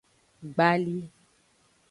[0.53, 0.97] Gbali.